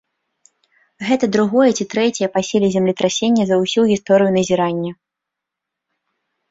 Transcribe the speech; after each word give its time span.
Гэта 1.09 1.25
другое 1.35 1.67
ці 1.77 1.87
трэцяе 1.93 2.29
па 2.39 2.43
сіле 2.49 2.67
землетрасенне 2.77 3.43
за 3.51 3.55
ўсю 3.63 3.81
гісторыю 3.93 4.31
назірання. 4.39 4.91